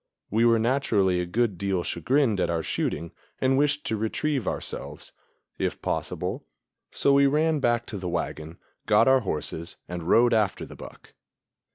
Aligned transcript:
We 0.31 0.45
were 0.45 0.57
naturally 0.57 1.19
a 1.21 1.27
good 1.27 1.59
deal 1.59 1.83
chagrined 1.83 2.39
at 2.39 2.49
our 2.49 2.63
shooting 2.63 3.11
and 3.39 3.55
wished 3.55 3.85
to 3.85 3.95
retrieve 3.95 4.47
ourselves, 4.47 5.11
if 5.59 5.79
possible; 5.79 6.43
so 6.89 7.13
we 7.13 7.27
ran 7.27 7.59
back 7.59 7.85
to 7.85 7.99
the 7.99 8.09
wagon, 8.09 8.57
got 8.87 9.07
our 9.07 9.19
horses 9.19 9.77
and 9.87 10.09
rode 10.09 10.33
after 10.33 10.65
the 10.65 10.75
buck. 10.75 11.13